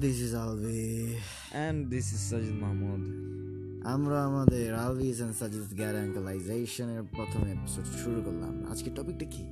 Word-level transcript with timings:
This 0.00 0.20
is 0.20 0.34
Alvi 0.34 1.16
and 1.50 1.88
this 1.88 2.12
is 2.12 2.18
Sajid 2.18 2.62
Mahmud 2.62 3.00
আমরা 3.86 4.24
আমাদের 4.24 4.74
আলভিস 4.74 5.16
and 5.16 5.36
Sajid 5.36 5.76
গ্যারাঙ্কালাইজেশনের 5.76 7.02
প্রথম 7.02 7.46
এপিসোড 7.46 7.84
শুরু 7.84 8.22
করলাম। 8.22 8.72
আজকে 8.72 8.90
টপিকটা 8.90 9.24
কি? 9.24 9.42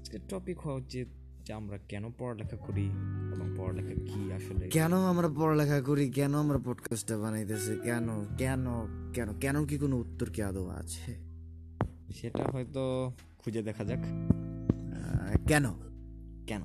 আজকের 0.00 0.20
টপিক 0.28 0.60
হওয়া 0.60 0.76
উচিত 0.76 1.08
যে 1.44 1.52
আমরা 1.52 1.78
কেন 1.78 2.12
পড়ালেখা 2.18 2.56
করি 2.56 2.84
এবং 3.32 3.54
পড়ালেখা 3.56 3.88
কি 3.88 4.32
আসলে? 4.32 4.68
কেন 4.68 4.92
আমরা 4.92 5.28
পড়ালেখা 5.28 5.80
করি? 5.80 6.10
কেন 6.10 6.34
আমরা 6.34 6.58
পডকাস্টটা 6.58 7.18
বানাইতেছি? 7.18 7.80
কেন 7.82 8.26
কেন 8.38 8.66
কেন 9.12 9.38
কেন 9.40 9.66
কি 9.66 9.78
কোনো 9.78 9.96
উত্তর 9.96 10.30
কি 10.30 10.42
আদৌ 10.42 10.66
আছে? 10.66 11.14
সেটা 12.14 12.44
হয়তো 12.44 13.12
খুঁজে 13.38 13.62
দেখা 13.62 13.84
যাক। 13.84 13.98
কেন? 15.48 15.64
কেন? 16.46 16.62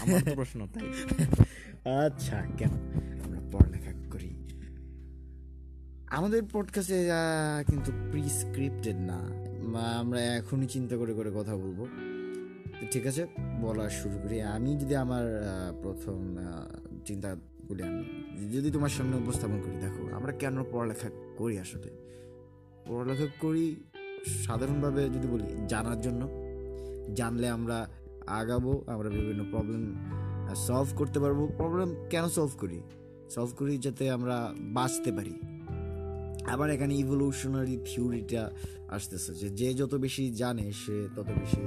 আমার 0.00 0.20
প্রশ্ন 0.34 0.66
তাই। 0.66 0.92
আচ্ছা 1.84 2.46
কেন? 2.58 2.70
আমরা 3.24 3.40
পড়ালেখা 3.52 3.92
করি। 4.10 4.34
আমাদের 6.06 6.42
পডকাস্টে 6.52 7.10
কিন্তু 7.66 7.92
প্রিস্ক্রিপ্টেড 8.10 8.96
না। 8.96 9.18
আমরা 9.98 10.20
এখনই 10.20 10.66
চিন্তা 10.66 10.96
করে 10.96 11.14
করে 11.14 11.30
কথা 11.34 11.56
বলব। 11.56 11.86
ঠিক 12.90 13.06
আছে? 13.06 13.26
বলা 13.60 13.90
শুরু 13.90 14.18
করি। 14.22 14.42
আমি 14.42 14.76
যদি 14.76 14.96
আমার 14.96 15.42
প্রথম 15.82 16.36
চিন্তা 17.04 17.36
বলি 17.68 17.82
আমি, 17.82 18.04
যদি 18.52 18.70
তোমার 18.70 18.88
সামনে 18.88 19.16
উপস্থাপন 19.16 19.60
করি, 19.60 19.76
দেখো, 19.76 20.16
আমরা 20.16 20.32
কেন 20.32 20.64
পড়ালেখা 20.64 21.10
করি 21.36 21.58
আসলে? 21.58 21.90
পড়ালেখা 22.86 23.26
করি 23.40 23.76
সাধারণভাবে 24.26 25.04
যদি 25.04 25.28
বলি, 25.28 25.66
জানার 25.68 26.00
জন্য। 26.00 26.28
জানলে 27.14 27.48
আমরা 27.48 27.88
আগাবো, 28.26 28.84
আমরা 28.86 29.08
বিভিন্ন 29.08 29.44
প্রবলেম 29.50 29.96
সলভ 30.66 30.88
করতে 30.96 31.18
পারব 31.20 31.38
প্রবলেম 31.56 31.88
কেন 32.10 32.24
সলভ 32.28 32.52
করি? 32.60 32.80
সলভ 33.30 33.50
করি 33.56 33.74
যাতে 33.78 34.04
আমরা 34.10 34.36
বাঁচতে 34.76 35.10
পারি। 35.12 35.34
আবার 36.52 36.68
এখানে 36.70 36.92
ইভলিউশনারি 36.94 37.76
থিওরিটা 37.84 38.42
আসতেছে 38.88 39.30
যে 39.34 39.48
যে 39.60 39.68
যত 39.74 39.92
বেশি 39.94 40.24
জানে 40.30 40.66
সে 40.72 40.96
তত 41.16 41.28
বেশি 41.40 41.62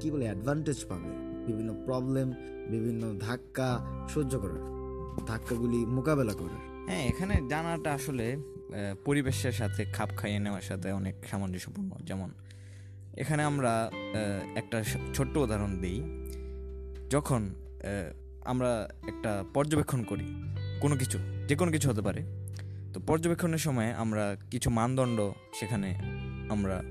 কি 0.00 0.10
বলে 0.10 0.24
অ্যাডভান্টেজ 0.24 0.78
পাবে। 0.88 1.10
বিভিন্ন 1.46 1.70
প্রবলেম 1.86 2.28
বিভিন্ন 2.70 3.02
ধাক্কা 3.20 3.68
সহ্য 4.14 4.32
করার, 4.38 4.62
ধাক্কাগুলি 5.26 5.80
মোকাবেলা 5.86 6.32
করার। 6.32 6.62
হ্যাঁ 6.88 7.02
এখানে 7.08 7.34
জানাটা 7.48 7.90
আসলে 7.94 8.26
পরিবেশের 9.04 9.52
সাথে 9.52 9.82
খাপ 9.96 10.10
খাইয়ে 10.16 10.38
নেওয়ার 10.38 10.64
সাথে 10.70 10.88
অনেক 10.92 11.14
সামঞ্জস্যপূর্ণ। 11.30 11.90
যেমন, 12.04 12.30
এখানে 13.16 13.42
আমরা 13.42 13.72
একটা 14.56 14.78
ছোট্ট 15.14 15.34
উদাহরণ 15.36 15.72
দিই। 15.80 16.00
যখন 17.10 17.50
আমরা 18.44 18.88
একটা 19.08 19.44
পর্যবেক্ষণ 19.54 20.02
করি 20.02 20.24
কোনো 20.80 20.96
কিছু 20.96 21.18
যে 21.48 21.54
কোনো 21.54 21.72
কিছু 21.72 21.90
হতে 21.90 22.00
পারে 22.00 22.22
তো 22.94 23.00
পর্যবেক্ষণের 23.06 23.58
সময় 23.58 23.92
আমরা 23.92 24.36
কিছু 24.50 24.70
মানদণ্ড 24.70 25.30
সেখানে 25.60 25.94
আমরা 26.48 26.82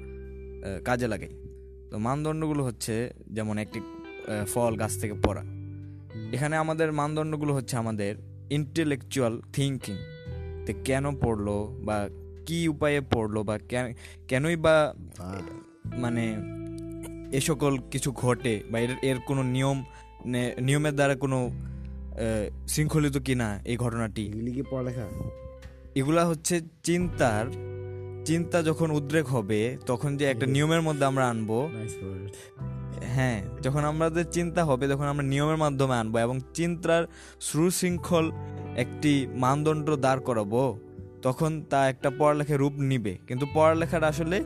কাজে 0.86 1.08
লাগাই। 1.08 1.30
তো 1.92 1.98
মানদণ্ডগুলো 1.98 2.64
হচ্ছে 2.64 3.14
যেমন 3.32 3.58
একটি 3.58 3.80
ফল 4.48 4.76
গাছ 4.76 5.02
থেকে 5.02 5.14
পড়া। 5.14 5.44
এখানে 6.32 6.56
আমাদের 6.56 6.92
মানদণ্ডগুলো 6.92 7.54
হচ্ছে 7.54 7.78
আমাদের 7.78 8.16
ইন্টেলেকচুয়াল 8.50 9.42
থিঙ্কিং 9.54 9.96
তো 10.66 10.74
কেন 10.86 11.16
পড়ল 11.16 11.80
বা 11.86 12.10
কি 12.46 12.68
উপায়ে 12.68 13.02
পড়ল 13.02 13.44
বা 13.44 13.58
কেন- 13.58 13.94
কেনই 14.28 14.56
বা 14.56 14.94
মানে 15.98 16.38
এ 17.32 17.40
সকল 17.40 17.78
কিছু 17.92 18.12
ঘটে 18.12 18.64
বা 18.72 18.80
এর 18.80 18.90
এর 19.02 19.20
কোনো 19.20 19.44
নিয়ম 19.44 19.84
নিয়মের 20.62 20.96
দ্বারা 20.96 21.16
কোনো 21.16 21.52
শৃঙ্খলিত 22.68 23.18
কিনা 23.18 23.60
এই 23.66 23.78
ঘটনাটি। 23.78 24.26
এগুলি 24.28 24.52
কি 24.52 24.64
পড়ালেখা? 24.72 25.06
এগুলা 25.96 26.26
হচ্ছে 26.26 26.62
চিন্তার 26.84 27.46
চিন্তা 28.26 28.64
যখন 28.64 28.92
উদ্রেক 28.92 29.28
হবে 29.28 29.78
তখন 29.86 30.18
যে 30.18 30.26
একটা 30.26 30.46
নিয়মের 30.46 30.82
মধ্যে 30.82 31.06
আমরা 31.06 31.30
আনব। 31.30 31.70
হ্যাঁ 33.04 33.44
যখন 33.62 33.84
আমাদের 33.84 34.26
চিন্তা 34.32 34.66
হবে 34.66 34.88
তখন 34.88 35.04
আমরা 35.04 35.24
নিয়মের 35.24 35.58
মাধ্যমে 35.58 35.96
আনব 35.96 36.18
এবং 36.18 36.40
চিন্তার 36.54 37.04
সুশৃঙ্খল 37.42 38.32
একটি 38.78 39.28
মানদণ্ড 39.34 39.96
দাঁড় 39.96 40.22
করাবো 40.22 40.80
তখন 41.22 41.64
তা 41.70 41.90
একটা 41.90 42.10
পড়ালেখার 42.18 42.60
রূপ 42.60 42.74
নিবে। 42.74 43.18
কিন্তু 43.28 43.46
পড়ালেখাটা 43.54 44.08
আসলে 44.08 44.44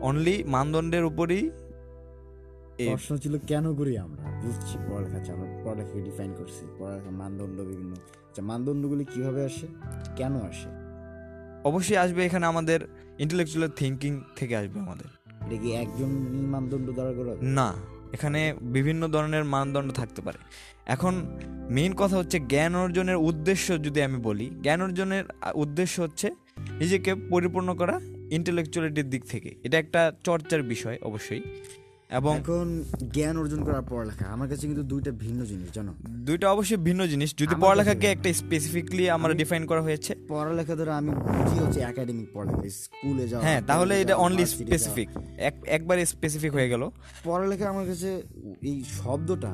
অনলি 0.00 0.44
মানদণ্ডের 0.46 1.04
উপরই 1.04 1.50
প্রশ্ন 2.86 3.16
ছিল 3.16 3.38
কেন 3.38 3.74
করি 3.74 3.98
আমরা? 3.98 4.22
বুঝছি 4.42 4.78
পড়ালেখা 4.90 5.32
আমরা 5.32 5.64
পড়ালেখাকে 5.64 6.00
ডিফাইন 6.00 6.34
করছি। 6.38 6.66
পড়ালেখার 6.78 7.12
মানদণ্ড 7.12 7.60
বিভিন্ন। 7.60 7.92
আচ্ছা 7.92 8.42
মানদণ্ডগুলি 8.42 9.04
কীভাবে 9.04 9.44
আসে? 9.44 9.66
কেন 10.16 10.36
আসে? 10.36 10.68
অবশ্যই 11.64 11.96
আসবে 11.96 12.26
এখানে 12.26 12.46
আমাদের 12.46 12.80
ইন্টেলেকচুয়াল 13.18 13.70
থিঙ্কিং 13.76 14.20
থেকে 14.36 14.56
আসবে 14.56 14.80
আমাদের। 14.80 15.04
এটা 15.46 15.62
কি 15.62 15.72
একজন 15.72 16.08
মানদণ্ড 16.46 16.90
দ্বারা 16.90 17.12
করা 17.12 17.36
না 17.42 17.74
এখানে 18.12 18.54
বিভিন্ন 18.60 19.08
ধরনের 19.08 19.44
মানদণ্ড 19.44 19.92
থাকতে 19.92 20.22
পারে। 20.22 20.38
এখন 20.86 21.14
মেইন 21.70 21.94
কথা 21.94 22.16
হচ্ছে 22.16 22.40
জ্ঞান 22.40 22.74
অর্জনের 22.74 23.16
উদ্দেশ্য 23.16 23.82
যদি 23.82 24.02
আমি 24.02 24.16
বলি 24.16 24.50
জ্ঞান 24.62 24.82
অর্জনের 24.82 25.24
উদ্দেশ্য 25.54 26.02
হচ্ছে 26.02 26.30
নিজেকে 26.78 27.14
পরিপূর্ণ 27.14 27.74
করা 27.74 28.00
ইন্টেলেকচুয়ালিটির 28.30 29.10
দিক 29.10 29.24
থেকে। 29.24 29.54
এটা 29.64 29.78
একটা 29.78 30.12
চর্চার 30.24 30.62
বিষয় 30.62 30.98
অবশ্যই। 31.02 31.42
এবং 32.10 32.32
এখন 32.36 32.66
জ্ঞান 33.12 33.36
অর্জন 33.36 33.60
করার 33.64 33.84
পড়ালেখা 33.88 34.24
আমার 34.26 34.48
কাছে 34.48 34.64
কিন্তু 34.66 34.84
দুইটা 34.84 35.10
ভিন্ন 35.20 35.40
জিনিস 35.44 35.68
জানো? 35.72 35.92
দুইটা 36.26 36.46
অবশ্যই 36.50 36.80
ভিন্ন 36.84 37.02
জিনিস। 37.06 37.30
যদি 37.38 37.54
পড়ালেখাকে 37.60 38.06
একটা 38.10 38.28
স্পেসিফিকলি 38.34 39.04
আমরা 39.10 39.32
ডিফাইন 39.34 39.62
করা 39.66 39.82
হয়েছে। 39.82 40.12
পড়ালেখা 40.28 40.74
ধরে 40.74 40.92
আমি 40.92 41.10
বুঝি 41.28 41.56
হচ্ছে 41.58 41.80
একাডেমিক 41.82 42.28
পড়ালেখা 42.34 42.62
স্কুলে 42.78 43.24
যাওয়া 43.28 43.42
হ্যাঁ 43.46 43.60
তাহলে 43.66 43.92
এটা 44.00 44.14
অনলি 44.16 44.44
স্পেসিফিক 44.54 45.08
একবারে 45.68 46.00
স্পেসিফিক 46.06 46.52
হয়ে 46.52 46.68
গেল। 46.68 46.82
পড়ালেখা 47.24 47.66
আমার 47.68 47.86
কাছে 47.86 48.10
এই 48.62 48.76
শব্দটা 48.98 49.52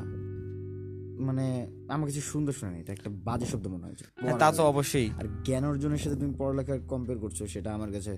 মানে 1.20 1.46
আমার 1.88 2.06
কাছে 2.08 2.22
সুন্দর 2.30 2.52
শোনা 2.52 2.76
এটা 2.78 2.92
একটা 2.92 3.10
বাজে 3.24 3.46
শব্দ 3.46 3.64
মনে 3.68 3.84
হয়েছে 3.84 4.04
হ্যাঁ 4.16 4.36
তা 4.38 4.48
তো 4.52 4.62
অবশ্যই। 4.66 5.08
আর 5.20 5.26
জ্ঞান 5.44 5.64
অর্জনের 5.64 6.00
সাথে 6.00 6.16
তুমি 6.16 6.32
পড়ালেখা 6.38 6.74
কম্পেয়ার 6.88 7.18
করছ 7.18 7.38
সেটা 7.46 7.70
আমার 7.74 7.90
কাছে 7.92 8.12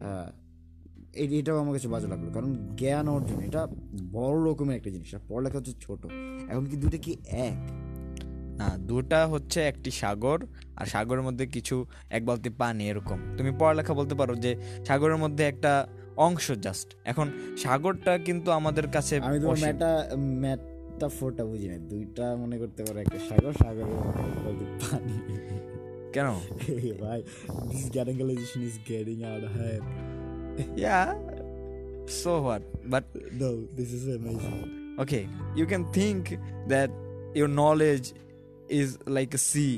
আহ, 0.00 0.28
এটাও 1.14 1.58
আমার 1.58 1.72
কাছে 1.72 1.88
বাজে 1.88 2.08
লাগল। 2.08 2.32
কারণ 2.32 2.54
জ্ঞান 2.76 3.08
অর্জন 3.08 3.40
এটা 3.40 3.68
বড় 4.12 4.50
রকমের 4.50 4.76
একটা 4.76 4.90
জিনিস। 4.90 5.14
আর 5.14 5.20
পড়ালেখা 5.28 5.58
হচ্ছে 5.58 5.72
ছোট। 5.80 6.06
এখন 6.48 6.66
কি 6.66 6.76
দুটো 6.76 6.98
কি 6.98 7.16
এক? 7.30 7.72
না 8.56 8.78
দুটা 8.78 9.26
হচ্ছে 9.26 9.60
একটি 9.62 9.90
সাগর 9.90 10.46
আর 10.76 10.86
সাগরের 10.86 11.22
মধ্যে 11.22 11.46
কিছু 11.46 11.86
এক 12.10 12.26
বালতি 12.26 12.50
পানি 12.50 12.88
এরকম। 12.88 13.18
তুমি 13.36 13.52
পড়ালেখা 13.58 13.94
বলতে 13.94 14.14
পারো 14.14 14.34
যে 14.34 14.56
সাগরের 14.86 15.16
মধ্যে 15.16 15.44
একটা 15.44 15.88
অংশ 16.16 16.52
জাস্ট 16.52 16.96
এখন 17.04 17.30
সাগরটা 17.56 18.18
কিন্তু 18.18 18.50
আমাদের 18.50 18.88
কাছে 18.88 19.20
আমি 19.20 19.40
তোমার 19.40 19.52
অসীম। 19.52 19.64
ম্যাটা 19.64 20.10
ম্যাটাফোরটা 20.16 21.44
বুঝি 21.44 21.68
না 21.68 21.78
দুইটা 21.78 22.36
মনে 22.36 22.58
করতে 22.58 22.84
পারো 22.84 22.98
একটা 23.00 23.18
সাগর 23.28 23.52
সাগরের 23.52 23.84
মধ্যে 23.84 24.64
পানি। 24.64 25.12
কেন? 26.12 26.26
ভাই 27.02 27.22
this 27.70 27.90
গ্যারাঙ্গালাইজেশন 27.90 28.62
is 28.62 28.78
getting 28.88 29.22
out 29.22 29.44
hand 29.44 30.11
yeah 30.82 30.98
so 32.22 32.32
what 32.44 32.62
but 32.92 33.04
no 33.40 33.48
this 33.78 33.90
is 33.98 34.04
amazing 34.08 34.82
okay 35.02 35.24
you 35.56 35.66
can 35.66 35.82
think 35.92 36.22
that 36.72 36.90
your 37.34 37.48
knowledge 37.48 38.06
is 38.80 38.88
like 39.06 39.32
a 39.34 39.42
sea 39.50 39.74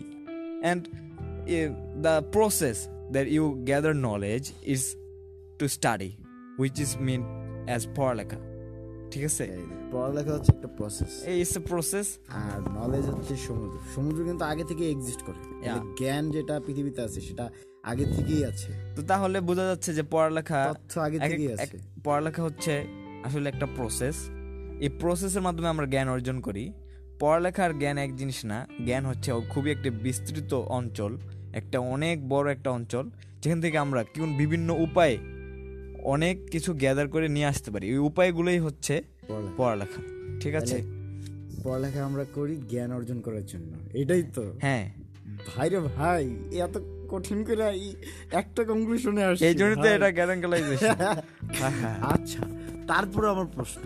and 0.63 0.81
uh, 0.89 1.69
the 2.07 2.17
process 2.33 2.79
that 3.11 3.27
you 3.29 3.45
gather 3.65 3.93
knowledge 3.95 4.47
is 4.65 4.83
to 5.59 5.69
study 5.69 6.11
which 6.57 6.77
is 6.85 6.91
meant 7.07 7.27
as 7.75 7.83
পড়ালেখা 7.97 8.39
ঠিক 9.13 9.25
আছে 9.31 9.45
পড়ালেখা 9.95 10.33
হচ্ছে 10.37 10.51
একটা 10.57 10.69
process 10.79 11.13
এই 11.31 11.37
it's 11.43 11.57
a 11.61 11.63
process 11.71 12.09
আর 12.43 12.59
knowledge 12.79 13.05
হচ্ছে 13.13 13.35
সমুদ্র 13.47 13.77
সমুদ্র 13.95 14.21
কিন্তু 14.29 14.45
আগে 14.53 14.65
থেকে 14.71 14.85
এক্সিস্ট 14.95 15.21
করে 15.27 15.41
জ্ঞান 15.99 16.25
যেটা 16.35 16.55
পৃথিবীতে 16.67 17.01
আছে 17.07 17.21
সেটা 17.29 17.47
আগে 17.85 18.05
থেকেই 18.05 18.45
আছে। 18.45 18.73
তো 18.97 19.03
তাহলে 19.03 19.41
বোঝা 19.41 19.65
যাচ্ছে 19.65 19.95
যে 19.95 20.03
পড়ালেখা 20.03 20.75
তথ্য 20.75 21.01
আগে 21.01 21.19
থেকেই 21.19 21.53
আছে। 21.53 21.79
পড়ালেখা 22.05 22.43
হচ্ছে 22.43 22.85
আসলে 23.25 23.49
একটা 23.49 23.67
প্রসেস 23.67 24.17
এই 24.81 24.89
প্রসেসের 24.89 25.43
মাধ্যমে 25.43 25.69
আমরা 25.69 25.87
জ্ঞান 25.87 26.09
অর্জন 26.09 26.41
করি। 26.41 26.73
পড়ালেখার 27.21 27.79
জ্ঞান 27.79 27.99
এক 27.99 28.17
জিনিস 28.17 28.45
না 28.45 28.67
জ্ঞান 28.87 29.07
হচ্ছে 29.07 29.33
খুবই 29.51 29.71
একটি 29.71 29.91
বিস্তৃত 29.91 30.55
অঞ্চল 30.55 31.19
একটা 31.53 31.79
অনেক 31.79 32.29
বড় 32.29 32.53
একটা 32.53 32.71
অঞ্চল 32.71 33.11
যেখান 33.43 33.61
থেকে 33.61 33.79
আমরা 33.79 34.05
কোন 34.05 34.37
বিভিন্ন 34.37 34.73
উপায়ে 34.73 35.19
অনেক 36.05 36.51
কিছু 36.51 36.73
গ্যাদার 36.73 37.09
করে 37.09 37.29
নিয়ে 37.29 37.47
আসতে 37.47 37.71
পারি। 37.71 37.93
ওই 37.93 37.99
উপায়গুলোই 37.99 38.59
হচ্ছে 38.59 39.03
পড়ালেখা। 39.29 39.55
পড়ালেখা। 39.57 40.03
ঠিক 40.41 40.55
আছে? 40.55 40.83
পড়ালেখা 41.65 42.05
আমরা 42.05 42.25
করি 42.35 42.57
জ্ঞান 42.57 42.93
অর্জন 42.93 43.21
করার 43.21 43.47
জন্য। 43.47 43.73
এটাই 43.95 44.23
তো। 44.23 44.53
হ্যাঁ। 44.61 44.93
ভাই 45.57 45.69
রে 45.69 45.81
ভাই 45.81 46.37
এত 46.53 46.77
কঠিন 47.15 47.39
করে 47.45 47.65
একটা 48.33 48.65
কনক্লুশনে 48.65 49.23
আসছে। 49.25 49.45
এই 49.47 49.55
জন্য 49.55 49.75
তো 49.77 49.89
এটা 49.89 50.11
গ্যারাঙ্কালাইজেশন 50.11 50.95
হ্যাঁ 51.01 51.99
আচ্ছা 52.15 52.43
তারপরে 52.89 53.29
আমার 53.29 53.47
প্রশ্ন। 53.47 53.83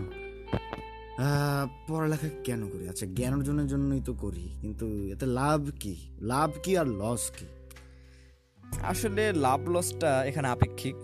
পড়ালেখা 1.89 2.29
কেন 2.45 2.61
করি? 2.69 2.89
আচ্ছা 2.89 3.07
জ্ঞান 3.07 3.35
অর্জনের 3.35 3.67
জন্যই 3.67 4.01
তো 4.01 4.13
করি 4.15 4.59
কিন্তু 4.61 4.87
এতে 5.13 5.27
লাভ 5.27 5.61
কি? 5.81 5.95
লাভ 6.21 6.51
কি 6.63 6.73
আর 6.79 6.87
লস 6.87 7.31
কি? 7.39 7.47
আসলে 8.83 9.33
লাভ 9.33 9.61
লসটা 9.69 10.11
এখানে 10.25 10.49
আপেক্ষিক। 10.49 10.97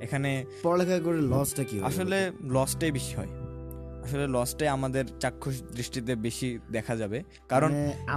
এখানে 0.00 0.30
পড়ালেখা 0.62 1.00
করে 1.00 1.20
লসটা 1.22 1.64
কি 1.64 1.76
আসলে 1.82 2.18
লসটাই 2.44 2.92
বেশি 2.92 3.14
হয়। 3.14 3.32
আসলে 4.04 4.26
লসটাই 4.26 4.68
আমাদের 4.68 5.04
চাক্ষুষ 5.20 5.62
দৃষ্টিতে 5.76 6.12
বেশি 6.16 6.58
দেখা 6.72 6.96
যাবে। 6.96 7.22
কারণ 7.48 7.70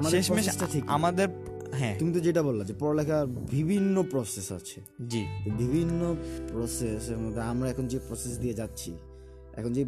মানে 0.03 0.09
শেষমেশ। 0.09 0.45
আমাদের 0.87 1.27
হ্যাঁ। 1.71 1.99
তুমি 1.99 2.13
তো 2.13 2.19
যেটা 2.19 2.43
বললা 2.43 2.63
যে 2.63 2.73
পড়ালেখার 2.79 3.27
বিভিন্ন 3.27 4.03
প্রসেস 4.03 4.51
আছে। 4.51 4.81
জি। 5.09 5.25
বিভিন্ন 5.57 6.15
প্রসেসের 6.53 7.17
মধ্যে 7.17 7.41
আমরা 7.41 7.69
এখন 7.69 7.87
যে 7.87 7.99
প্রসেস 8.07 8.39
দিয়ে 8.39 8.53
যাচ্ছি 8.53 8.93
এখন 9.53 9.73
যে 9.73 9.85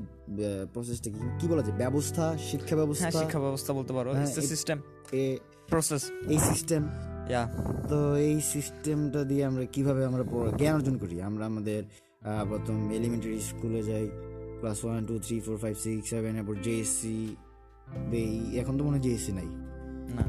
প্রসেসটা 0.73 1.09
কি 1.09 1.19
কি 1.39 1.47
বলা 1.47 1.61
যায়? 1.61 1.77
ব্যবস্থা 1.77 2.37
শিক্ষা 2.37 2.67
হ্যাঁ 2.67 2.77
ব্যবস্থা? 2.77 3.11
শিক্ষা 3.11 3.39
ব্যবস্থা 3.39 3.73
বলতে 3.73 3.93
পারো। 3.93 4.11
হ্যাঁ, 4.13 4.25
সিস্টেম 4.25 4.81
এ- 5.11 5.37
প্রসেস 5.67 6.11
এই 6.27 6.37
সিস্টেম 6.37 6.83
ইয়া 7.29 7.43
তো 7.89 8.15
এই 8.15 8.41
সিস্টেমটা 8.41 9.23
দিয়ে 9.23 9.45
আমরা 9.45 9.65
কীভাবে 9.65 10.05
আমরা 10.05 10.23
জ্ঞান 10.57 10.73
অর্জন 10.73 10.97
করি? 10.97 11.21
আমরা 11.21 11.45
আমাদের 11.45 11.83
প্রথম 12.49 12.91
এলিমেন্টারি 12.91 13.39
স্কুলে 13.39 13.83
যাই 13.83 14.09
class 14.59 14.85
one 14.85 15.05
two 15.05 15.19
three 15.19 15.39
four 15.39 15.57
five 15.57 15.77
six 15.77 16.09
seven 16.09 16.35
এরপর 16.35 16.55
জেএসসি 16.63 17.35
এখন 18.57 18.77
তো 18.77 18.83
মনে 18.83 18.97
হয় 18.97 19.03
জেএসসি 19.03 19.31
নাই। 19.31 19.45
না। 20.15 20.25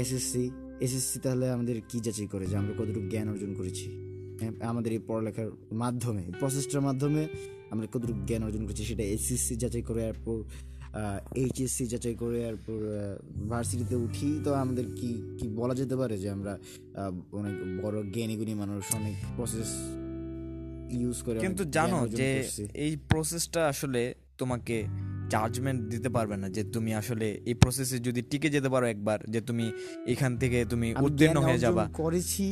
এসএসসি 0.00 0.50
এসএসসি 0.80 1.18
তাহলে 1.18 1.50
আমাদের 1.50 1.80
কি 1.88 2.00
যাচাই 2.00 2.26
করে 2.26 2.46
যে 2.46 2.56
আমরা 2.56 2.74
কতটুকু 2.74 3.08
জ্ঞান 3.08 3.28
অর্জন 3.28 3.54
করেছি? 3.54 3.86
হ্যাঁ, 4.40 4.52
আমাদের 4.60 4.92
এই 4.92 4.98
পড়ালেখার 5.06 5.50
মাধ্যমে 5.72 6.22
প্রসেসটার 6.40 6.80
মাধ্যমে 6.80 7.28
আমরা 7.70 7.86
কতটুকু 7.86 8.20
জ্ঞান 8.26 8.42
অর্জন 8.42 8.64
করেছি 8.64 8.84
সেটা 8.84 9.02
এসএসসি 9.02 9.56
যাচাই 9.56 9.82
করে 9.82 10.02
এরপর 10.08 10.42
এইচএসসি 11.34 11.86
যাচাই 11.86 12.14
করে 12.14 12.42
এরপর 12.42 12.78
ভার্সিটিতে 13.48 13.96
উঠি। 13.96 14.40
তো 14.44 14.54
আমাদের 14.54 14.84
কি 14.96 15.22
কি 15.38 15.48
বলা 15.48 15.74
যেতে 15.74 15.96
পারে 15.96 16.18
যে 16.18 16.30
আমরা 16.30 16.58
অনেক 17.32 17.54
বড় 17.82 18.02
জ্ঞানী 18.02 18.36
গুণী 18.36 18.54
মানুষ 18.54 18.84
অনেক 18.94 19.14
প্রসেস 19.36 19.70
ইউজ 20.90 21.22
করে 21.22 21.40
কিন্তু 21.40 21.64
জানো 21.64 22.08
যে 22.08 22.44
এই 22.74 22.96
প্রসেসটা 22.96 23.68
আসলে 23.68 24.14
তোমাকে 24.38 24.84
জাজমেন্ট 25.28 25.80
দিতে 25.92 26.08
পারবে 26.08 26.36
না 26.36 26.48
যে 26.48 26.62
তুমি 26.74 26.90
আসলে 26.94 27.26
এই 27.46 27.54
প্রসেসে 27.54 27.96
যদি 27.98 28.20
টিকে 28.22 28.48
যেতে 28.50 28.68
পারো 28.68 28.86
একবার 28.86 29.18
যে 29.30 29.40
তুমি 29.40 29.66
এখান 30.06 30.32
থেকে 30.38 30.58
তুমি 30.70 30.94
উত্তীর্ণ 31.00 31.38
হয়ে 31.42 31.58
যাবা। 31.58 31.84
করেছি 31.92 32.46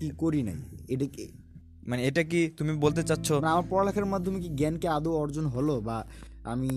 কি 0.00 0.08
করি 0.18 0.42
নাই? 0.42 0.58
এটা 0.88 1.06
কি 1.06 1.24
মানে 1.86 2.00
এটা 2.08 2.22
কি 2.22 2.40
তুমি 2.56 2.72
বলতে 2.76 3.02
চাচ্ছ? 3.02 3.32
না 3.32 3.50
আমার 3.50 3.66
পড়ালেখার 3.70 4.06
মাধ্যমে 4.06 4.40
কি 4.40 4.48
জ্ঞানকে 4.48 4.88
আদৌ 4.88 5.12
অর্জন 5.12 5.46
হলো 5.46 5.74
বা 5.80 5.98
আমি 6.44 6.72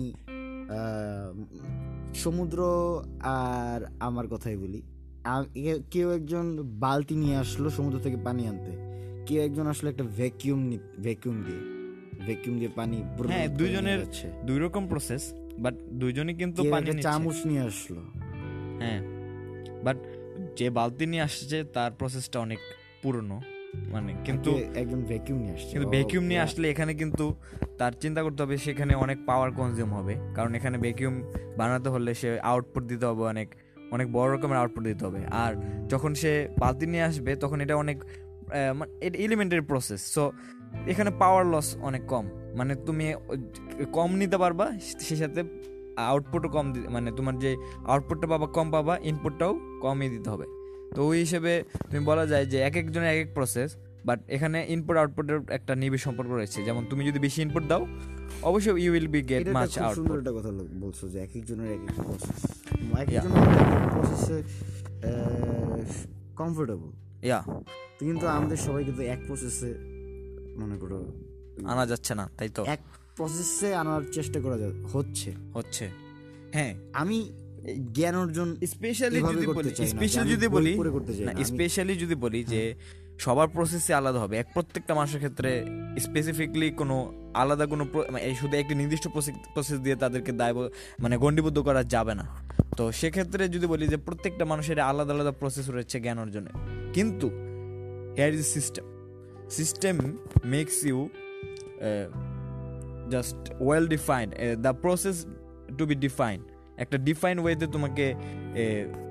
সমুদ্র 2.14 2.58
আর 3.32 3.80
আমার 4.00 4.26
কথাই 4.28 4.56
বলি। 4.56 4.80
কেউ 5.90 6.08
একজন 6.10 6.44
বালতি 6.62 7.14
নিয়ে 7.16 7.36
আসলো 7.36 7.70
সমুদ্র 7.70 7.98
থেকে 7.98 8.16
পানি 8.24 8.42
আনতে। 8.46 8.72
কেউ 9.26 9.40
একজন 9.42 9.66
আসলে 9.66 9.88
একটা 9.90 10.04
ভ্যাকিউম 10.04 10.60
ভ্যাকিউম 11.02 11.36
দিয়ে। 11.42 11.79
ভ্যাকিউম 12.30 12.54
দিয়ে 12.60 12.72
পানি 12.80 12.96
হ্যাঁ, 13.32 13.46
দুইজনের 13.60 14.00
দুই 14.48 14.58
রকম 14.64 14.82
প্রসেস 14.92 15.22
বাট 15.64 15.74
দুইজনই 16.00 16.34
কিন্তু 16.42 16.60
পানি 16.72 16.88
চামচ 17.06 17.38
নিয়ে 17.48 17.62
আসলো। 17.70 18.00
হ্যাঁ 18.82 19.00
বাট 19.86 19.98
যে 20.58 20.66
বালতি 20.78 21.04
নিয়ে 21.12 21.24
আসছে 21.28 21.58
তার 21.76 21.90
প্রসেসটা 22.00 22.38
অনেক 22.46 22.60
পুরনো। 23.02 23.38
মানে 23.94 24.10
কিন্তু 24.26 24.50
একজন 24.82 25.00
ভ্যাকিউম 25.10 25.38
নিয়ে 25.44 25.54
আসছে। 25.56 25.72
কিন্তু 25.74 25.90
ভ্যাকিউম 25.96 26.24
নিয়ে 26.30 26.42
আসলে 26.46 26.66
এখানে 26.72 26.92
কিন্তু 27.02 27.26
তার 27.80 27.92
চিন্তা 28.02 28.20
করতে 28.26 28.40
হবে 28.44 28.56
সেখানে 28.66 28.92
অনেক 29.04 29.18
পাওয়ার 29.28 29.50
কনজিউম 29.58 29.90
হবে। 29.98 30.14
কারণ 30.36 30.52
এখানে 30.58 30.76
ভ্যাকিউম 30.84 31.14
বানাতে 31.58 31.88
হলে 31.94 32.10
সে 32.20 32.28
আউটপুট 32.50 32.82
দিতে 32.90 33.04
হবে 33.10 33.22
অনেক 33.32 33.48
অনেক 33.94 34.06
বড় 34.16 34.28
রকমের 34.34 34.58
আউটপুট 34.62 34.84
দিতে 34.90 35.02
হবে। 35.08 35.20
আর 35.44 35.52
যখন 35.92 36.10
সে 36.20 36.32
বালতি 36.62 36.86
নিয়ে 36.92 37.04
আসবে 37.10 37.30
তখন 37.42 37.58
এটা 37.64 37.74
অনেক 37.84 37.98
এলিমেন্টারি 39.26 39.64
প্রসেস 39.70 40.00
সো 40.14 40.24
এখানে 40.90 41.10
পাওয়ার 41.22 41.44
লস 41.52 41.68
অনেক 41.88 42.02
কম। 42.12 42.24
মানে 42.58 42.72
তুমি 42.86 43.04
কম 43.96 44.10
নিতে 44.20 44.36
পারবা 44.42 44.66
সে 45.06 45.14
সাথে 45.22 45.40
আউটপুটও 46.10 46.48
কম 46.56 46.66
মানে 46.94 47.08
তোমার 47.18 47.34
যে 47.44 47.50
আউটপুটটা 47.92 48.26
পাবা 48.32 48.46
কম 48.56 48.66
পাবা 48.76 48.94
ইনপুটটাও 49.10 49.52
কমই 49.84 50.08
দিতে 50.14 50.28
হবে। 50.32 50.46
তো 50.94 51.00
ওই 51.10 51.18
হিসেবে 51.24 51.52
তুমি 51.88 52.02
বলা 52.10 52.24
যায় 52.32 52.44
যে 52.52 52.58
এক 52.68 52.74
একজনের 52.80 53.10
এক 53.14 53.18
এক 53.24 53.30
প্রসেস 53.38 53.70
বাট 54.08 54.18
এখানে 54.36 54.58
ইনপুট 54.74 54.96
আউটপুটের 55.02 55.38
একটা 55.56 55.72
নিবিড় 55.82 56.02
সম্পর্ক 56.06 56.30
রয়েছে। 56.38 56.58
যেমন 56.68 56.82
তুমি 56.90 57.02
যদি 57.08 57.18
বেশি 57.26 57.38
ইনপুট 57.46 57.64
দাও 57.70 57.82
অবশ্যই 58.50 58.74
you 58.84 58.90
will 58.94 59.08
be 59.14 59.20
get 59.30 59.46
much 59.56 59.72
output 59.86 60.16
একটা 60.20 60.32
কথা 60.38 60.50
বলছো 60.84 61.04
যে 61.12 61.18
এক 61.26 61.32
একজনের 61.38 61.68
এক 61.76 61.82
এক 61.88 61.94
প্রসেস. 62.06 62.38
একজনের 63.02 63.48
এক 63.76 63.88
প্রসেসে 63.94 64.36
কমফোর্টেবল 66.40 66.88
ইয়া 67.28 67.40
কিন্তু 68.00 68.24
আমাদের 68.36 68.58
সবাই 68.66 68.82
কিন্তু 68.88 69.02
এক 69.14 69.20
প্রসেসে 69.28 69.70
মনে 70.60 70.76
করো 70.78 70.98
আনা 71.64 71.86
যাচ্ছে 71.86 72.14
না 72.14 72.24
তাই 72.38 72.48
তো? 72.48 72.62
এক 72.64 72.80
প্রসেসে 73.16 73.74
আনার 73.74 74.02
চেষ্টা 74.12 74.40
করা 74.40 74.56
হচ্ছে। 74.92 75.32
হচ্ছে। 75.54 75.84
হ্যাঁ। 76.52 76.72
আমি 76.92 77.18
জ্ঞান 77.94 78.14
অর্জন 78.14 78.48
স্পেশালি 78.66 79.18
যদি 79.20 79.46
বলি 79.46 79.70
স্পেশালি 79.86 80.30
যদি 80.30 80.48
বলি 80.48 80.72
না 81.24 81.32
স্পেশালি 81.44 81.94
যদি 81.94 82.14
বলি 82.14 82.44
যে 82.44 82.74
সবার 83.18 83.48
প্রসেসে 83.48 83.92
আলাদা 83.94 84.18
হবে। 84.18 84.34
এক 84.38 84.46
প্রত্যেকটা 84.54 84.94
মানুষের 84.94 85.18
ক্ষেত্রে 85.18 85.50
স্পেসিফিকলি 86.00 86.70
কোনো 86.70 86.96
আলাদা 87.34 87.64
কোনো 87.66 87.84
মানে 88.12 88.24
এই 88.24 88.34
শুধু 88.34 88.54
একটি 88.56 88.74
নির্দিষ্ট 88.74 89.08
প্রসেস 89.54 89.78
দিয়ে 89.80 89.96
তাদেরকে 89.96 90.32
দায় 90.32 90.54
মানে 91.00 91.14
গণ্ডিবদ্ধ 91.16 91.58
করা 91.58 91.82
যাবে 91.84 92.14
না। 92.14 92.24
তো 92.76 92.92
সেক্ষেত্রে 92.92 93.42
যদি 93.48 93.66
বলি 93.66 93.84
যে 93.88 93.96
প্রত্যেকটা 93.96 94.44
মানুষের 94.44 94.78
আলাদা 94.80 95.12
আলাদা 95.14 95.32
প্রসেস 95.32 95.66
রয়েছে 95.70 95.96
জ্ঞান 96.00 96.18
অর্জনে। 96.18 96.52
কিন্তু 96.92 97.26
here 98.16 98.32
is 98.34 98.42
system 98.56 98.84
system 99.50 100.16
makes 100.44 100.84
you 100.84 101.08
just 103.10 103.36
well 103.60 103.88
define 103.88 104.30
the 104.62 104.72
process 104.72 105.26
to 105.78 105.86
be 105.86 105.94
define 105.94 106.42
একটা 106.76 106.98
ডিফাইন 106.98 107.38
ওয়েতে 107.38 107.66
তোমাকে 107.66 108.14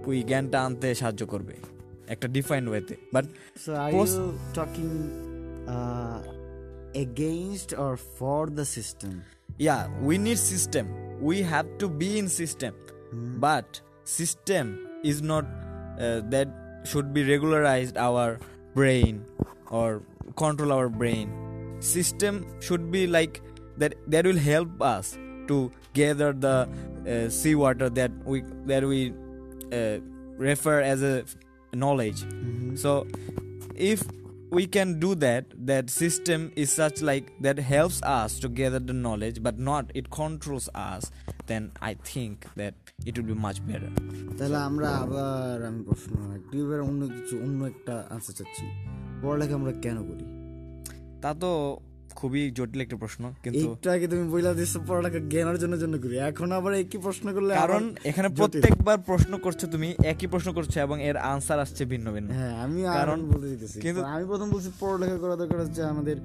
ওই 0.06 0.24
জ্ঞানটা 0.24 0.62
আনতে 0.62 0.96
সাহায্য 0.96 1.26
করবে। 1.26 1.54
একটা 2.08 2.28
ডিফাইন 2.28 2.68
ওয়েতে 2.68 2.96
but 3.14 3.26
talking 4.54 4.90
against 6.94 7.76
or 7.76 7.96
for 7.96 8.48
the 8.48 8.66
system 8.66 9.22
yeah 9.60 9.88
we 10.02 10.18
need 10.18 10.38
system 10.38 10.86
we 11.22 11.42
have 11.42 11.66
to 11.80 11.88
be 11.88 12.18
in 12.18 12.28
system 12.28 12.74
but 13.40 13.81
system 14.06 14.86
is 15.04 15.24
not 15.24 15.46
that 16.30 16.48
should 16.86 17.06
be 17.06 17.24
regularized 17.24 17.98
our 17.98 18.38
brain 18.76 19.24
or 19.69 20.00
control 20.39 20.73
our 20.73 20.89
brain 20.89 21.29
system 21.81 22.46
should 22.61 22.91
be 22.91 23.06
like 23.06 23.43
that 23.77 23.94
that 24.06 24.25
will 24.25 24.39
help 24.39 24.81
us 24.81 25.19
to 25.49 25.70
gather 25.93 26.32
the 26.32 26.69
uh, 27.06 27.29
seawater 27.29 27.89
that 27.91 28.11
we 28.25 28.43
that 28.67 28.84
we 28.84 29.13
uh, 29.73 29.99
refer 30.39 30.81
as 30.81 31.03
a 31.03 31.25
knowledge 31.73 32.25
so 32.77 33.06
if 33.75 34.03
we 34.51 34.67
can 34.67 35.01
do 35.01 35.15
that 35.17 35.44
that 35.67 35.91
system 35.91 36.53
is 36.55 36.70
such 36.70 37.03
like 37.03 37.32
that 37.41 37.58
helps 37.58 38.03
us 38.03 38.39
to 38.39 38.49
gather 38.49 38.79
the 38.79 38.93
knowledge 38.93 39.43
but 39.43 39.58
not 39.58 39.91
it 39.94 40.11
controls 40.11 40.69
us 40.75 41.11
then 41.46 41.73
i 41.82 41.94
think 41.94 42.46
that 42.55 42.75
it 43.05 43.17
will 43.19 43.29
be 43.34 43.39
much 43.46 43.58
better 43.70 43.91
তাহলে 44.39 44.58
আমরা 44.69 44.89
আবার 45.05 45.55
আমি 45.69 45.81
প্রশ্ন 45.89 46.13
একটু 46.39 46.55
এবার 46.65 46.81
অন্য 46.89 47.01
কিছু 47.17 47.34
অন্য 47.46 47.61
একটা 47.73 47.94
আনসার 48.15 48.34
চাচ্ছি 48.39 48.65
পড়ালেখা 49.23 49.55
আমরা 49.61 49.73
কেন 49.84 49.96
করি 50.08 50.25
তা 51.21 51.33
তো 51.33 51.80
খুবই 52.16 52.52
জটিল 52.52 52.81
একটা 52.81 52.95
প্রশ্ন 52.95 53.33
কিন্তু 53.44 53.90
আগে 53.90 54.07
তুমি 54.07 54.30
বইলা 54.30 54.54
দিচ্ছ 54.54 54.78
পড়ালেখা 54.88 55.19
জ্ঞান 55.19 55.47
অর্জনের 55.47 55.80
জন্য 55.80 55.99
করি। 55.99 56.18
এখন 56.19 56.52
আবার 56.52 56.73
একই 56.73 56.97
প্রশ্ন 56.97 57.33
করলে 57.33 57.54
কারণ 57.56 57.95
এখানে 58.04 58.30
প্রত্যেকবার 58.30 58.97
প্রশ্ন 58.97 59.38
করছ 59.38 59.66
তুমি 59.66 59.94
একই 60.04 60.28
প্রশ্ন 60.28 60.54
করছ 60.54 60.78
এবং 60.78 61.04
এর 61.04 61.18
আনসার 61.18 61.59
আসছে 61.59 61.85
ভিন্ন 61.85 62.11
ভিন্ন। 62.11 62.31
হ্যাঁ 62.31 62.57
আমি 62.64 62.83
কারণ- 62.83 63.23
বলতে 63.23 63.47
দিতেছি। 63.47 63.73
কিন্তু- 63.73 63.81
কিন্তু 63.81 64.04
আমি 64.04 64.26
প্রথম 64.26 64.49
বলছি 64.49 64.71
পড়ালেখা 64.80 65.18
করা 65.18 65.35
দরকার 65.35 65.59
হচ্ছে 65.61 65.83
আমাদের 65.83 66.18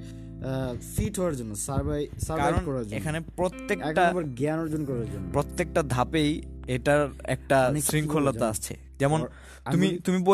ফিট 0.96 1.18
হওয়ার 1.18 1.36
জন্য 1.36 1.54
সার্ভাই 1.56 2.06
সার্ভাইভ 2.20 2.54
করার 2.66 2.84
জন্য। 2.84 2.94
এখানে 2.94 3.20
প্রত্যেকটা 3.36 4.12
জ্ঞান 4.36 4.58
অর্জন 4.58 4.84
করার 4.84 5.04
জন্য। 5.04 5.32
প্রত্যেকটা 5.32 5.82
ধাপেই 5.82 6.42
এটার 6.66 7.08
একটা 7.24 7.74
শৃঙ্খলতা 7.82 8.48
আছে 8.48 8.83
যেমন 8.98 9.24
তুমি 9.70 9.98
তুমি 10.04 10.24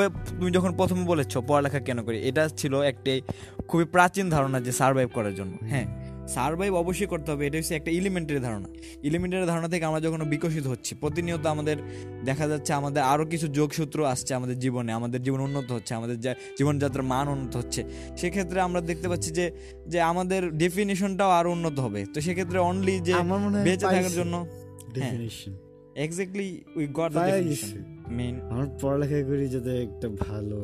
তুমি 0.41 0.51
যখন 0.51 0.77
প্রথমে 0.77 1.05
বলেছ 1.05 1.39
পড়ালেখা 1.39 1.79
কেন 1.81 2.05
করি 2.05 2.29
এটা 2.29 2.49
ছিল 2.49 2.83
একটি 2.83 3.21
খুবই 3.69 3.85
প্রাচীন 3.85 4.31
ধারণা 4.31 4.61
যে 4.61 4.73
সার্ভাইভ 4.73 5.09
করার 5.13 5.35
জন্য। 5.35 5.57
হ্যাঁ 5.67 6.11
সার্ভাইভ 6.29 6.75
অবশ্যই 6.75 7.07
করতে 7.07 7.31
হবে 7.33 7.47
এটা 7.47 7.59
হচ্ছে 7.59 7.75
একটা 7.75 7.91
এলিমেন্টারি 7.91 8.41
ধারণা। 8.41 8.69
এলিমেন্টারি 9.03 9.47
ধারণা 9.47 9.69
থেকে 9.69 9.85
আমরা 9.85 10.01
যখন 10.01 10.25
বিকশিত 10.25 10.67
হচ্ছি 10.67 10.95
প্রতিনিয়ত 10.95 11.47
আমাদের 11.47 11.77
দেখা 12.25 12.49
যাচ্ছে 12.49 12.73
আমাদের 12.73 13.03
আরও 13.03 13.25
কিছু 13.27 13.49
যোগসূত্র 13.49 14.07
আসছে 14.07 14.35
আমাদের 14.35 14.59
জীবনে 14.59 14.93
আমাদের 14.93 15.23
জীবন 15.23 15.41
উন্নত 15.41 15.73
হচ্ছে 15.73 15.95
আমাদের 15.95 16.21
যা- 16.21 16.35
জীবনযাত্রার 16.59 17.03
মান 17.03 17.29
উন্নত 17.29 17.57
হচ্ছে। 17.57 17.85
সেক্ষেত্রে 18.17 18.61
আমরা 18.61 18.81
দেখতে 18.81 19.09
পাচ্ছি 19.09 19.31
যে 19.31 19.51
যে 19.89 20.01
আমাদের 20.01 20.59
ডেফিনেশনটাও 20.59 21.31
আরও 21.31 21.53
উন্নত 21.53 21.79
হবে। 21.79 22.05
তো 22.15 22.21
সেক্ষেত্রে 22.21 22.59
অনলি 22.59 23.01
যে 23.01 23.13
হয় 23.13 23.65
বেঁচে 23.65 23.87
থাকার। 23.87 24.13
জন্য 24.13 24.47
definition 24.95 25.53
exactly 25.97 26.49
we 26.77 26.85
got 26.93 27.11
the 27.13 27.23
definition 27.31 27.71
main 28.11 28.35
আমার 28.51 28.67
পড়ালেখা 28.83 29.19
করি 29.23 29.47
যাতে 29.49 29.73
একটা 29.83 30.09
ভালো 30.25 30.59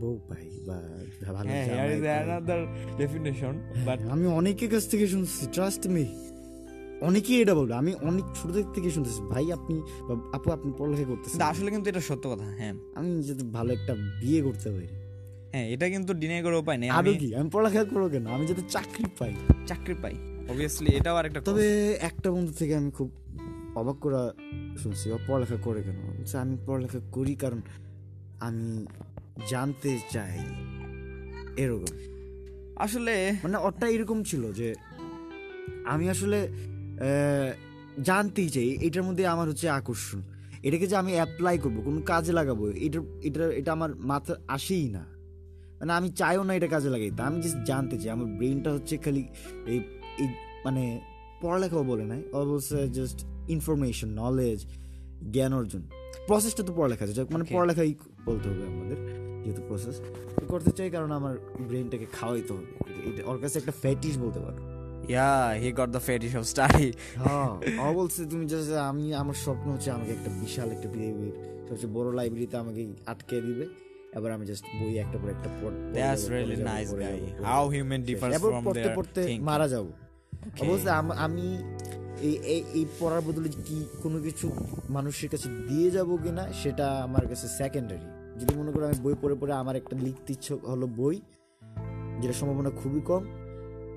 বউ 0.00 0.14
পাই 0.28 0.44
বা 0.66 0.78
ভালো 1.28 1.48
হ্যাঁ 1.50 1.64
here 1.68 1.88
is 1.90 2.04
another 2.04 2.60
definition 2.98 3.54
but 3.86 3.98
আমি 4.10 4.26
অনেকের 4.26 4.68
কাছ 4.70 4.84
থেকে 4.88 5.06
শুনছি 5.06 5.42
ট্রাস্ট 5.52 5.82
মি 5.86 6.04
অনেকেই 7.02 7.38
এটা 7.40 7.54
বলবে। 7.54 7.74
আমি 7.74 7.92
অনেক 8.02 8.24
ছোট 8.34 8.50
থেকে 8.74 8.88
শুনতেছি 8.90 9.20
ভাই 9.30 9.44
আপনি 9.52 9.76
আপু 10.32 10.48
আপনি 10.52 10.70
পড়ালেখা 10.78 11.04
করতেছেন 11.04 11.40
আসলে 11.42 11.68
কিন্তু 11.70 11.86
এটা 11.90 12.00
সত্য 12.00 12.24
কথা 12.28 12.44
হ্যাঁ। 12.60 12.74
আমি 12.94 13.22
যদি 13.22 13.42
ভালো 13.52 13.70
একটা 13.72 13.92
বিয়ে 14.20 14.40
করতে 14.42 14.68
পারি। 14.70 14.88
হ্যাঁ 15.52 15.66
এটা 15.70 15.88
কিন্তু 15.88 16.12
ডিনাই 16.14 16.40
করার 16.42 16.58
উপায় 16.58 16.78
নেই 16.78 16.88
আরও 16.90 16.98
আমি 17.00 17.12
কি? 17.18 17.34
আমি 17.34 17.48
পড়ালেখা 17.50 17.84
করব 17.84 18.04
কেন? 18.08 18.24
আমি 18.26 18.44
যাতে 18.46 18.62
চাকরি 18.68 19.06
পাই। 19.18 19.32
চাকরি 19.66 19.94
পাই 19.94 20.14
অবভিয়াসলি 20.50 20.90
এটাও 20.96 21.16
আরেকটা 21.16 21.40
তবে 21.40 21.66
একটা 22.00 22.30
বন্ধু 22.30 22.52
থেকে 22.52 22.76
আমি 22.76 22.90
খুব 22.90 23.08
অবাক 23.74 23.96
করা 24.00 24.32
শুনছি 24.78 25.10
ও 25.10 25.18
পড়ালেখা 25.28 25.56
করে 25.56 25.82
কেন? 25.82 25.98
আমি 26.38 26.56
পড়ালেখা 26.66 27.00
করি 27.12 27.34
কারণ 27.34 27.60
আমি 28.40 28.86
জানতে 29.50 29.98
চাই 30.10 30.38
এরকম। 31.56 31.94
আসলে 32.76 33.36
মানে 33.42 33.56
ওটা 33.58 33.88
এরকম 33.88 34.22
ছিল 34.22 34.52
যে 34.52 34.74
আমি 35.84 36.10
আসলে 36.10 36.48
জানতেই 38.02 38.48
চাই 38.48 38.78
এটার 38.80 39.02
মধ্যে 39.02 39.26
আমার 39.26 39.48
হচ্ছে 39.48 39.68
আকর্ষণ। 39.68 40.22
এটাকে 40.62 40.86
যে 40.86 40.96
আমি 40.96 41.12
অ্যাপ্লাই 41.12 41.58
করব 41.58 41.80
কোনো 41.84 42.00
কাজে 42.00 42.32
লাগাবো 42.32 42.68
এটা 42.68 43.00
এটা 43.22 43.44
এটা 43.46 43.72
আমার 43.72 43.96
মাথা 43.96 44.34
আসেই 44.48 44.88
না। 44.88 45.04
মানে 45.80 45.92
আমি 45.92 46.08
চাইও 46.08 46.42
না 46.42 46.54
এটা 46.54 46.66
কাজে 46.66 46.90
লাগাইতে 46.90 47.22
আমি 47.22 47.42
জাস্ট 47.42 47.58
জানতে 47.66 47.98
চাই 47.98 48.10
আমার 48.10 48.26
ব্রেনটা 48.26 48.72
হচ্ছে 48.72 48.96
খালি 48.96 49.24
এই 49.66 49.80
মানে 50.64 51.00
পড়ালেখাও 51.42 51.84
বলে 51.84 52.04
নাই 52.04 52.22
বলছে 52.32 52.88
জাস্ট 52.88 53.18
ইনফরমেশন 53.47 54.09
নলেজ 54.15 54.59
জ্ঞান 55.31 55.51
অর্জন 55.53 55.81
প্রসেসটা 56.27 56.63
তো 56.63 56.71
পড়ালেখা 56.73 57.03
আছে 57.05 57.13
মানে 57.29 57.43
Okay. 57.43 57.53
পড়ালেখাই 57.53 57.91
বলতে 58.25 58.45
হবে 58.49 58.63
আমাদের 58.67 58.97
যেহেতু 59.43 59.61
প্রসেস 59.67 59.95
করতে 60.47 60.71
চাই 60.71 60.89
কারণ 60.89 61.11
আমার 61.11 61.33
ব্রেনটাকে 61.67 62.07
খাওয়াইতে 62.13 62.51
হবে 62.53 62.67
এটা 63.07 63.21
ওর 63.25 63.37
কাছে 63.39 63.55
একটা 63.59 63.73
ফ্যাটিস 63.81 64.15
বলতে 64.17 64.39
পারো 64.39 64.57
yeah 65.09 65.29
he 65.61 65.69
got 65.71 65.89
the 65.89 65.99
fetish 65.99 66.31
of 66.35 66.43
study 66.43 66.87
হ্যাঁ 67.17 67.51
ও 67.81 67.93
বলছে 67.93 68.19
তুমি 68.25 68.45
জাস্ট 68.45 68.69
আমি 68.85 69.13
আমার 69.13 69.35
স্বপ্ন 69.35 69.67
হচ্ছে 69.71 69.89
আমাকে 69.91 70.11
একটা 70.11 70.29
বিশাল 70.41 70.67
একটা 70.71 70.87
পৃথিবীর 70.89 71.33
সবচেয়ে 71.67 71.91
বড় 71.93 72.07
লাইব্রেরিতে 72.13 72.55
আমাকে 72.57 72.81
আটকে 73.05 73.35
দিবে 73.41 73.65
এবার 74.13 74.31
আমি 74.31 74.45
জাস্ট 74.45 74.65
বই 74.79 74.93
একটা 74.97 75.17
পর 75.17 75.29
একটা 75.29 75.49
পড়- 75.51 75.77
পড়ে 75.79 75.93
দ্যাটস 75.93 76.21
যাবো, 76.21 76.33
রিয়েলি 76.33 76.45
পড়ে 76.47 76.57
যাবো, 76.57 76.69
নাইস 76.69 76.87
পড়ে 76.91 77.03
গাই 77.03 77.13
যাবো, 77.13 77.27
পড়ে 77.29 77.45
হাউ 77.45 77.61
যাবো। 77.61 77.71
হিউম্যান 77.73 78.01
ডিফারেন্স 78.03 78.37
এবার 78.37 78.51
ফ্রম 78.51 78.63
পড়তে 78.65 78.79
देयर 78.79 78.95
পড়তে 78.95 79.19
থিংক 79.23 79.39
মারা 79.43 79.67
যাব 79.67 79.85
অবশ্য 80.61 80.87
আম- 80.91 81.15
আমি 81.17 81.45
এই 82.22 82.62
এই 82.74 82.84
পড়ার 83.00 83.20
বদলে 83.20 83.48
কি 83.64 83.84
কোনো 84.02 84.18
কিছু 84.18 84.50
মানুষের 84.90 85.28
কাছে 85.28 85.48
দিয়ে 85.68 85.90
যাব 85.90 86.16
কিনা, 86.22 86.52
সেটা 86.52 86.86
আমার 86.88 87.26
কাছে 87.26 87.48
সেকেন্ডারি 87.48 88.06
যদি 88.40 88.54
মনে 88.54 88.72
করো 88.72 88.86
আমি 88.86 88.94
বই 89.02 89.14
পড়ে 89.22 89.34
পড়ে 89.40 89.52
আমার 89.52 89.76
একটা 89.76 89.96
লিখতে 89.96 90.32
ইচ্ছে 90.32 90.54
হলো 90.54 90.86
বই, 90.86 91.20
যেটা 92.20 92.32
সম্ভাবনা 92.32 92.70
খুবই 92.70 93.00
কম, 93.00 93.24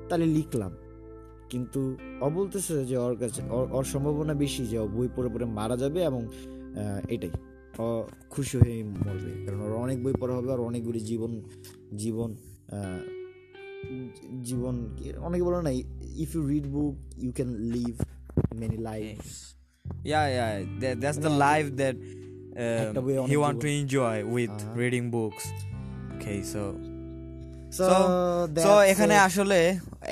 তাহলে 0.09 0.25
লিখলাম। 0.25 0.71
কিন্তু 1.49 1.97
ও 2.21 2.29
বলতেছে 2.29 2.85
যে 2.85 2.97
ওর 2.97 3.15
কাছে 3.15 3.41
ওর- 3.49 3.83
সম্ভাবনা 3.83 4.33
বেশি 4.33 4.67
যে 4.67 4.77
ও 4.79 4.87
বই 4.87 5.07
পড়ে 5.15 5.29
পড়ে 5.29 5.45
মারা 5.45 5.77
যাবে 5.77 6.03
এবং 6.03 6.27
এটাই। 7.09 7.31
ও 7.79 8.03
খুশি 8.29 8.57
হয়ে 8.57 8.83
মরবে, 8.83 9.45
কারণ 9.45 9.59
ওর 9.59 9.73
অনেক 9.73 10.03
বই 10.03 10.13
পড়া 10.19 10.35
হবে, 10.35 10.53
আর 10.53 10.59
অনেকগুলি 10.59 10.99
জীবন 10.99 11.41
জীবন 11.95 12.35
জীবন 14.43 14.75
অনেকে 15.19 15.43
বলে 15.43 15.61
না 15.61 15.69
if 16.15 16.35
you 16.35 16.47
read 16.47 16.67
book 16.67 17.23
you 17.23 17.31
can 17.31 17.47
live 17.47 18.03
many 18.55 18.77
life 18.89 19.19
Yeah, 20.05 20.25
yeah. 20.29 20.51
That, 20.81 20.95
that's 21.01 21.19
the 21.19 21.33
life 21.39 21.67
that 21.77 21.95
um, 22.57 23.27
he 23.27 23.37
want 23.37 23.57
to 23.61 23.69
enjoy 23.73 24.15
with 24.27 24.49
Uh-huh. 24.51 24.79
reading 24.81 25.05
books. 25.11 25.45
Okay, 26.15 26.39
so 26.43 26.61
so 27.77 27.85
so 28.65 28.71
এখানে 28.91 29.15
আসলে 29.27 29.59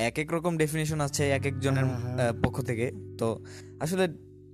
এক 0.08 0.16
এক 0.20 0.30
রকম 0.36 0.54
ডেফিনেশন 0.58 1.00
আছে 1.08 1.24
এক 1.38 1.44
একজনের 1.46 1.86
হ্যাঁ। 1.86 2.16
আহ, 2.22 2.34
পক্ষ 2.44 2.58
থেকে 2.70 2.86
তো 3.20 3.28
আসলে 3.84 4.06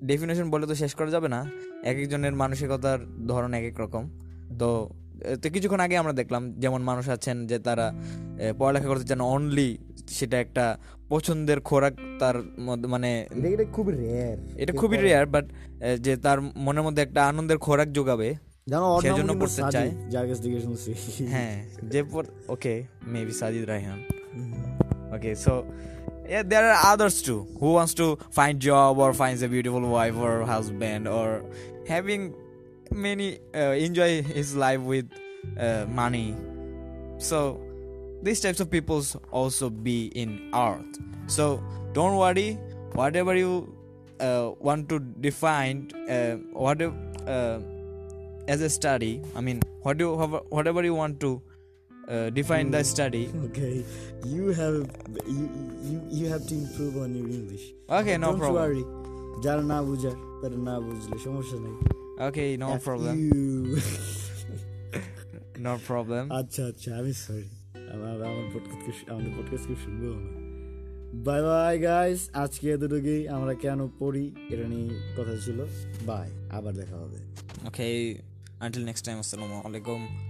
ডেফিনেশন 0.01 0.47
বলে 0.53 0.65
তো 0.65 0.75
শেষ 0.75 0.91
করা 0.97 1.11
যাবে 1.15 1.27
না 1.35 1.39
এক 1.83 1.97
একজনের 2.03 2.33
মানসিকতার 2.41 2.99
ধরন 3.27 3.51
এক 3.53 3.65
এক 3.71 3.77
রকম 3.83 4.03
তো 4.59 4.69
তো 5.41 5.47
কিছুক্ষণ 5.55 5.81
আগে 5.85 5.95
আমরা 5.97 6.13
দেখলাম 6.13 6.43
যেমন 6.63 6.81
মানুষ 6.81 7.05
আছেন 7.15 7.37
যে 7.47 7.57
তারা 7.67 7.87
পড়ালেখা 8.59 8.87
করতে 8.91 9.05
চান 9.05 9.21
অনলি 9.35 9.69
সেটা 10.17 10.37
একটা 10.39 10.65
পছন্দের 11.09 11.59
খোরাক 11.59 11.93
তার 12.19 12.35
মানে 12.93 13.11
এটা 13.53 13.65
খুবই 13.75 13.93
রেয়ার 14.01 14.37
এটা 14.61 14.73
খুবই 14.73 14.97
রেয়ার 14.97 15.25
বাট 15.25 15.45
যে 16.05 16.13
তার 16.25 16.37
মনের 16.65 16.83
মধ্যে 16.83 17.01
একটা 17.03 17.21
আনন্দের 17.27 17.59
খোরাক 17.65 17.89
যোগাবে 17.91 18.29
সেজন্য 19.01 19.31
পড়তে 19.41 19.61
চায়। 19.75 19.91
যার 20.13 20.25
কাছ 20.29 20.39
থেকে 20.43 20.57
শুনছি 20.65 20.91
হ্যাঁ 21.33 21.55
যে 21.91 21.99
okay 22.53 22.73
maybe 23.13 23.33
Sajid 23.39 23.63
Raihan 23.71 23.99
Okay, 25.15 25.33
so 25.45 25.51
yeah, 26.31 26.43
there 26.51 26.65
are 26.71 26.79
others 26.93 27.15
too 27.27 27.39
who 27.59 27.69
wants 27.77 27.93
to 28.01 28.07
find 28.37 28.55
job 28.69 28.91
or 29.03 29.09
finds 29.21 29.41
a 29.47 29.49
beautiful 29.55 29.85
wife 29.97 30.17
or 30.27 30.33
husband 30.55 31.03
or 31.17 31.27
having 31.93 32.21
many 33.05 33.27
uh, 33.61 33.73
enjoy 33.87 34.11
his 34.37 34.49
life 34.65 34.81
with 34.93 35.07
uh, 35.65 35.85
money. 36.01 36.27
So 37.29 37.37
these 38.22 38.40
types 38.44 38.60
of 38.64 38.68
peoples 38.70 39.16
also 39.30 39.66
be 39.70 39.98
in 40.22 40.30
art. 40.52 40.90
So 41.26 41.44
don't 41.92 42.16
worry, 42.16 42.48
whatever 43.00 43.34
you 43.36 43.52
uh, 44.20 44.52
want 44.68 44.88
to 44.92 44.98
define, 45.28 45.90
uh, 46.08 46.34
whatever 46.66 46.94
uh, 47.26 47.58
as 48.52 48.60
a 48.60 48.70
study. 48.70 49.12
I 49.36 49.40
mean, 49.40 49.58
what 49.82 49.98
you 50.00 50.08
whatever 50.58 50.82
you 50.88 50.94
want 50.94 51.20
to 51.20 51.30
uh, 52.08 52.30
define 52.30 52.70
the 52.70 52.82
study. 52.84 53.24
Okay, 53.46 53.84
you 54.34 54.44
have 54.60 54.76
you, 55.38 55.44
you 55.90 55.96
you 56.18 56.26
have 56.34 56.44
to 56.50 56.54
improve 56.54 56.94
on 57.04 57.14
your 57.14 57.28
English. 57.38 57.64
Okay, 58.00 58.16
no 58.16 58.30
Don't 58.30 58.38
problem. 58.44 58.62
worry. 58.62 58.84
যারা 59.44 59.62
না 59.72 59.78
বুঝার 59.88 60.16
তারা 60.40 60.58
না 60.68 60.74
বুঝলে 60.86 61.16
সমস্যা 61.26 61.58
নেই 61.64 61.76
Okay, 62.28 62.48
no 62.62 62.68
F 62.80 62.84
problem. 62.88 63.14
you. 63.26 63.42
No 65.66 65.72
problem. 65.90 66.24
আচ্ছা 66.40 66.62
আচ্ছা 66.70 66.90
আমি 67.00 67.12
সরি 67.24 67.48
আমার 67.93 68.49
পডকাস্ট 68.53 69.09
আমাদের 69.09 69.31
পডকাস্ট 69.37 69.67
কি 69.67 69.75
শুনব 69.85 70.39
বাই 71.23 71.41
বাই 71.41 71.79
গাইস 71.79 72.29
আজকে 72.33 72.71
এতটুকুই 72.71 73.27
আমরা 73.27 73.53
কেন 73.53 73.87
পড়ি, 73.99 74.35
এটা 74.49 74.67
নিয়ে 74.67 74.89
কথা 75.17 75.37
ছিল। 75.45 75.65
বাই 76.05 76.31
আবার 76.49 76.73
দেখা 76.73 76.95
হবে। 76.95 77.17
ওকে 77.67 78.21
আনটিল 78.59 78.85
নেক্সট 78.85 79.05
টাইম 79.05 79.19
আসসালামু 79.19 79.59
alaikum. 79.59 80.28